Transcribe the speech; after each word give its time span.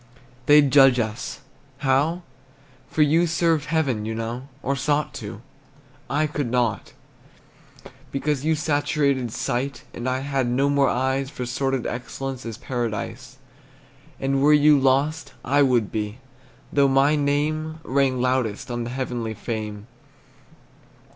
They'd 0.47 0.71
judge 0.71 0.97
us 0.99 1.41
how? 1.77 2.23
For 2.89 3.03
you 3.03 3.27
served 3.27 3.65
Heaven, 3.65 4.03
you 4.03 4.15
know, 4.15 4.47
Or 4.63 4.75
sought 4.75 5.13
to; 5.21 5.41
I 6.09 6.25
could 6.25 6.49
not, 6.49 6.93
Because 8.11 8.43
you 8.43 8.55
saturated 8.55 9.31
sight, 9.31 9.83
And 9.93 10.09
I 10.09 10.21
had 10.21 10.47
no 10.47 10.71
more 10.71 10.89
eyes 10.89 11.29
For 11.29 11.45
sordid 11.45 11.85
excellence 11.85 12.47
As 12.47 12.57
Paradise. 12.57 13.37
And 14.19 14.41
were 14.41 14.53
you 14.53 14.79
lost, 14.79 15.35
I 15.45 15.61
would 15.61 15.91
be, 15.91 16.17
Though 16.73 16.87
my 16.87 17.15
name 17.15 17.79
Rang 17.83 18.19
loudest 18.19 18.71
On 18.71 18.83
the 18.85 18.89
heavenly 18.89 19.35
fame. 19.35 19.85